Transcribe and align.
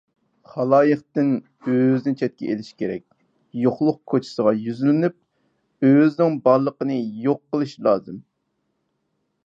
خالايىقتىن 0.51 1.27
ئۆزىنى 1.73 2.13
چەتكە 2.21 2.47
ئېلىش 2.47 2.71
كېرەك، 2.79 3.03
يوقلۇق 3.65 3.99
كوچىسىغا 4.13 4.55
يۈزلىنىپ، 4.69 5.89
ئۆزىنىڭ 5.91 6.41
بارلىقىنى 6.49 6.99
يوق 7.29 7.43
قىلىش 7.53 7.77
لازىم. 7.89 8.19